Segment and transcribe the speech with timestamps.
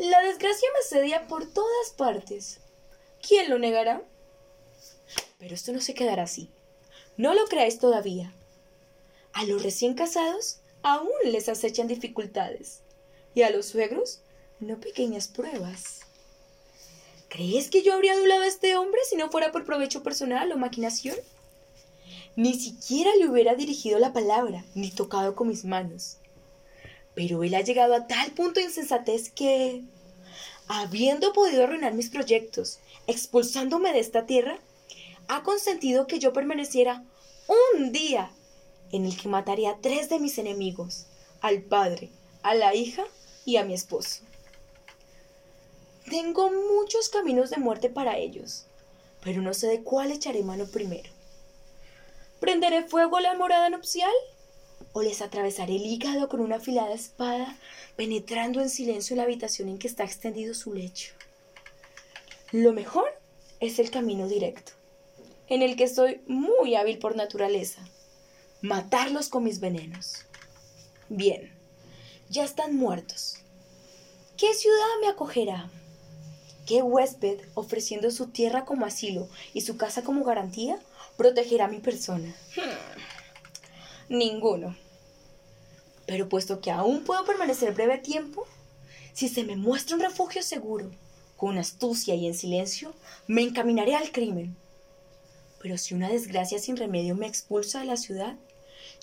[0.00, 2.60] La desgracia me sedia por todas partes.
[3.20, 4.02] ¿Quién lo negará?
[5.38, 6.48] Pero esto no se quedará así.
[7.18, 8.32] No lo creáis todavía.
[9.34, 12.80] A los recién casados aún les acechan dificultades.
[13.34, 14.22] Y a los suegros,
[14.58, 16.00] no pequeñas pruebas.
[17.28, 20.56] ¿Crees que yo habría adulado a este hombre si no fuera por provecho personal o
[20.56, 21.16] maquinación?
[22.36, 26.19] Ni siquiera le hubiera dirigido la palabra, ni tocado con mis manos.
[27.14, 29.82] Pero él ha llegado a tal punto de insensatez que,
[30.68, 34.58] habiendo podido arruinar mis proyectos, expulsándome de esta tierra,
[35.28, 37.04] ha consentido que yo permaneciera
[37.74, 38.30] un día
[38.92, 41.06] en el que mataría a tres de mis enemigos,
[41.40, 42.10] al padre,
[42.42, 43.04] a la hija
[43.44, 44.22] y a mi esposo.
[46.08, 48.66] Tengo muchos caminos de muerte para ellos,
[49.22, 51.10] pero no sé de cuál echaré mano primero.
[52.40, 54.10] ¿Prenderé fuego a la morada nupcial?
[54.92, 57.56] ¿O les atravesaré el hígado con una afilada espada,
[57.96, 61.12] penetrando en silencio en la habitación en que está extendido su lecho?
[62.52, 63.06] Lo mejor
[63.60, 64.72] es el camino directo,
[65.46, 67.82] en el que soy muy hábil por naturaleza.
[68.62, 70.24] Matarlos con mis venenos.
[71.08, 71.52] Bien,
[72.28, 73.36] ya están muertos.
[74.36, 75.70] ¿Qué ciudad me acogerá?
[76.66, 80.78] ¿Qué huésped, ofreciendo su tierra como asilo y su casa como garantía,
[81.16, 82.34] protegerá mi persona?
[82.56, 83.00] Hmm,
[84.10, 84.76] ninguno.
[86.06, 88.46] Pero puesto que aún puedo permanecer breve tiempo,
[89.14, 90.90] si se me muestra un refugio seguro,
[91.36, 92.92] con astucia y en silencio,
[93.26, 94.56] me encaminaré al crimen.
[95.62, 98.36] Pero si una desgracia sin remedio me expulsa de la ciudad,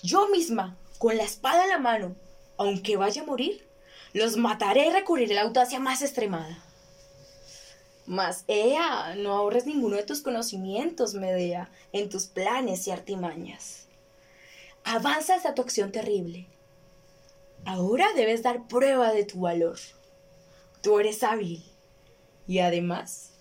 [0.02, 2.14] yo misma, con la espada en la mano,
[2.58, 3.66] aunque vaya a morir,
[4.12, 6.62] los mataré y recurriré a la audacia más extremada.
[8.06, 13.87] Mas, ea, no ahorres ninguno de tus conocimientos, Medea, en tus planes y artimañas.
[14.90, 16.46] Avanza hasta tu acción terrible.
[17.66, 19.76] Ahora debes dar prueba de tu valor.
[20.80, 21.62] Tú eres hábil.
[22.46, 23.32] Y además,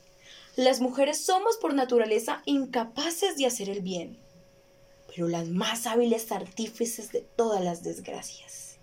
[0.57, 4.19] las mujeres somos por naturaleza incapaces de hacer el bien,
[5.07, 8.76] pero las más hábiles artífices de todas las desgracias.